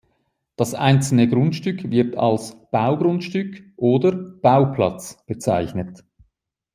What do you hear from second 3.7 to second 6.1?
oder "Bauplatz" bezeichnet.